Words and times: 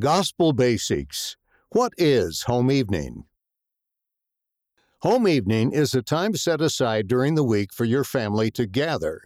Gospel 0.00 0.54
Basics 0.54 1.36
What 1.68 1.92
is 1.98 2.44
Home 2.44 2.70
Evening? 2.70 3.24
Home 5.00 5.28
evening 5.28 5.72
is 5.72 5.94
a 5.94 6.00
time 6.00 6.34
set 6.34 6.62
aside 6.62 7.06
during 7.06 7.34
the 7.34 7.44
week 7.44 7.74
for 7.74 7.84
your 7.84 8.02
family 8.02 8.50
to 8.52 8.64
gather. 8.64 9.20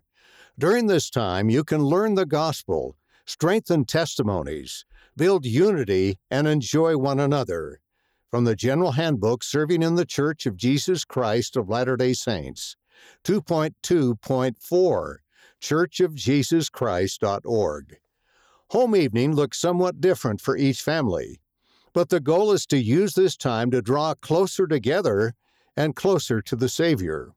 During 0.59 0.89
this 0.89 1.09
time, 1.09 1.51
you 1.51 1.63
can 1.63 1.85
learn 1.85 2.17
the 2.17 2.27
gospel, 2.27 2.97
strengthen 3.27 3.85
testimonies, 3.85 4.85
build 5.17 5.47
unity, 5.47 6.19
and 6.33 6.49
enjoy 6.49 6.97
one 6.97 7.21
another. 7.21 7.79
From 8.29 8.43
the 8.43 8.57
General 8.57 8.91
Handbook 8.91 9.45
Serving 9.45 9.85
in 9.85 9.95
the 9.95 10.05
Church 10.05 10.47
of 10.47 10.57
Jesus 10.57 11.05
Christ 11.05 11.57
of 11.57 11.69
Latter 11.69 11.97
day 11.97 12.13
Saints, 12.13 12.77
2.2.4, 13.23 15.17
churchofjesuschrist.org. 15.63 17.99
Home 18.71 18.97
evening 18.97 19.33
looks 19.33 19.61
somewhat 19.61 20.01
different 20.01 20.41
for 20.41 20.57
each 20.57 20.83
family, 20.83 21.41
but 21.93 22.09
the 22.09 22.19
goal 22.19 22.51
is 22.51 22.67
to 22.67 22.77
use 22.77 23.15
this 23.15 23.37
time 23.37 23.71
to 23.71 23.81
draw 23.81 24.13
closer 24.15 24.67
together 24.67 25.35
and 25.77 25.95
closer 25.95 26.43
to 26.43 26.57
the 26.57 26.69
Savior. 26.69 27.33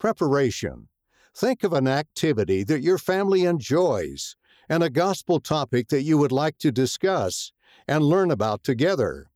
Preparation. 0.00 0.88
Think 1.36 1.62
of 1.64 1.74
an 1.74 1.86
activity 1.86 2.64
that 2.64 2.80
your 2.80 2.96
family 2.96 3.44
enjoys 3.44 4.34
and 4.70 4.82
a 4.82 4.88
gospel 4.88 5.38
topic 5.38 5.88
that 5.88 6.02
you 6.02 6.16
would 6.16 6.32
like 6.32 6.56
to 6.58 6.72
discuss 6.72 7.52
and 7.86 8.02
learn 8.02 8.30
about 8.30 8.64
together. 8.64 9.28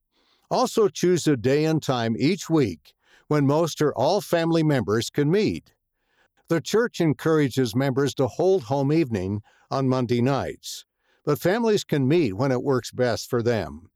Also, 0.51 0.89
choose 0.89 1.27
a 1.27 1.37
day 1.37 1.67
and 1.67 1.83
time 1.83 2.17
each 2.19 2.49
week 2.49 2.95
when 3.29 3.47
most 3.47 3.83
or 3.83 3.93
all 3.95 4.23
family 4.23 4.63
members 4.63 5.11
can 5.11 5.31
meet. 5.31 5.75
The 6.49 6.63
church 6.63 7.03
encourages 7.03 7.77
members 7.77 8.15
to 8.15 8.29
hold 8.29 8.65
home 8.65 8.95
evening 8.95 9.43
on 9.71 9.89
Monday 9.89 10.23
nights, 10.23 10.86
but 11.27 11.41
families 11.41 11.83
can 11.85 12.09
meet 12.09 12.35
when 12.35 12.53
it 12.53 12.63
works 12.63 12.93
best 12.93 13.29
for 13.29 13.43
them. 13.43 13.91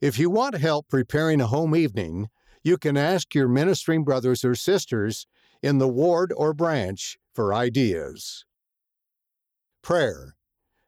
If 0.00 0.18
you 0.18 0.30
want 0.30 0.56
help 0.58 0.88
preparing 0.88 1.40
a 1.40 1.46
home 1.46 1.74
evening, 1.74 2.28
you 2.62 2.76
can 2.76 2.98
ask 2.98 3.34
your 3.34 3.48
ministering 3.48 4.04
brothers 4.04 4.44
or 4.44 4.54
sisters 4.54 5.26
in 5.62 5.78
the 5.78 5.88
ward 5.88 6.32
or 6.36 6.52
branch 6.52 7.18
for 7.34 7.54
ideas. 7.54 8.44
Prayer. 9.82 10.36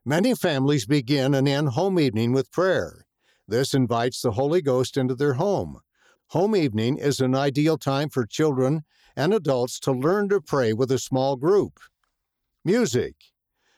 Many 0.04 0.34
families 0.34 0.84
begin 0.84 1.34
and 1.34 1.48
end 1.48 1.70
home 1.70 1.98
evening 1.98 2.32
with 2.32 2.52
prayer. 2.52 3.06
This 3.48 3.72
invites 3.72 4.20
the 4.20 4.32
Holy 4.32 4.60
Ghost 4.60 4.98
into 4.98 5.14
their 5.14 5.34
home. 5.34 5.80
Home 6.28 6.54
evening 6.54 6.98
is 6.98 7.20
an 7.20 7.34
ideal 7.34 7.78
time 7.78 8.10
for 8.10 8.26
children 8.26 8.82
and 9.16 9.32
adults 9.32 9.80
to 9.80 9.92
learn 9.92 10.28
to 10.30 10.40
pray 10.40 10.72
with 10.72 10.90
a 10.92 10.98
small 10.98 11.36
group. 11.36 11.80
Music. 12.64 13.31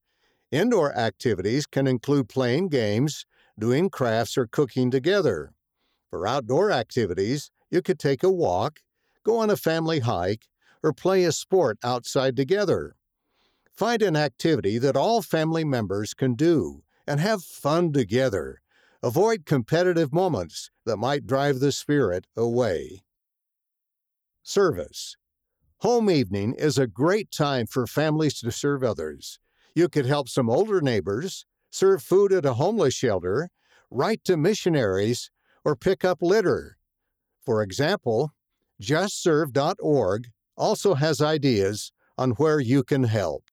Indoor 0.51 0.95
activities 0.95 1.67
can 1.67 1.87
include 1.87 2.29
playing 2.29 2.69
games, 2.69 3.25
doing 3.59 3.89
crafts, 3.89 4.37
or 4.37 4.47
cooking 4.47 4.91
together. 4.91 5.55
For 6.11 6.27
outdoor 6.27 6.71
activities, 6.71 7.51
you 7.71 7.81
could 7.81 7.99
take 7.99 8.23
a 8.23 8.31
walk, 8.31 8.81
go 9.25 9.39
on 9.39 9.49
a 9.49 9.57
family 9.57 10.01
hike, 10.01 10.47
or 10.83 10.93
play 10.93 11.25
a 11.25 11.33
sport 11.33 11.79
outside 11.83 12.37
together. 12.37 12.97
Find 13.73 14.03
an 14.03 14.15
activity 14.15 14.77
that 14.79 14.97
all 14.97 15.23
family 15.23 15.65
members 15.65 16.13
can 16.13 16.35
do 16.35 16.83
and 17.07 17.19
have 17.19 17.43
fun 17.43 17.93
together. 17.93 18.61
Avoid 19.05 19.45
competitive 19.45 20.15
moments 20.15 20.71
that 20.87 20.97
might 20.97 21.27
drive 21.27 21.61
the 21.61 21.73
spirit 21.73 22.27
away. 22.39 23.05
Service 24.43 25.19
Home 25.81 26.11
evening 26.11 26.55
is 26.55 26.79
a 26.79 26.87
great 26.87 27.31
time 27.31 27.67
for 27.67 27.87
families 27.87 28.41
to 28.41 28.51
serve 28.51 28.83
others. 28.83 29.39
You 29.75 29.91
could 29.91 30.07
help 30.07 30.31
some 30.31 30.49
older 30.49 30.81
neighbors, 30.81 31.45
serve 31.71 32.03
food 32.03 32.33
at 32.33 32.47
a 32.47 32.55
homeless 32.55 32.95
shelter, 32.95 33.51
write 33.91 34.25
to 34.25 34.39
missionaries, 34.39 35.31
or 35.67 35.77
pick 35.77 36.03
up 36.03 36.23
litter. 36.23 36.79
For 37.45 37.63
example, 37.63 38.33
justserve.org 38.81 40.29
also 40.57 40.95
has 40.95 41.21
ideas 41.21 41.93
on 42.17 42.31
where 42.31 42.59
you 42.59 42.83
can 42.83 43.05
help. 43.05 43.51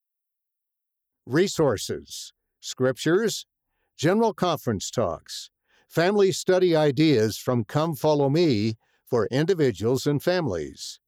Resources 1.26 2.32
Scriptures, 2.62 3.46
General 4.02 4.34
Conference 4.34 4.90
Talks, 4.90 5.52
Family 5.88 6.32
Study 6.32 6.76
Ideas 6.76 7.38
from 7.38 7.64
Come 7.64 7.96
Follow 7.96 8.32
Me 8.32 8.74
for 9.06 9.28
individuals 9.28 10.08
and 10.08 10.24
families. 10.24 11.00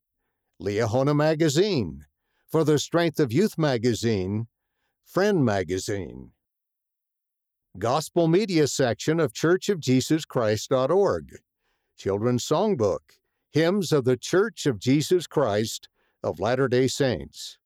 Liahona 0.61 1.15
Magazine, 1.15 2.05
for 2.45 2.63
the 2.63 2.77
Strength 2.77 3.19
of 3.19 3.33
Youth 3.33 3.57
Magazine, 3.57 4.45
Friend 5.05 5.43
Magazine. 5.43 6.33
Gospel 7.79 8.27
Media 8.27 8.67
section 8.67 9.19
of 9.19 9.33
churchofjesuschrist.org. 9.33 11.39
Children's 11.97 12.45
Songbook, 12.45 13.17
Hymns 13.49 13.91
of 13.91 14.05
the 14.05 14.17
Church 14.17 14.67
of 14.67 14.77
Jesus 14.77 15.25
Christ 15.25 15.89
of 16.21 16.39
Latter 16.39 16.67
day 16.67 16.87
Saints. 16.87 17.57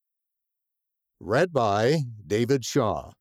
Read 1.20 1.52
by 1.52 2.04
David 2.26 2.64
Shaw. 2.64 3.12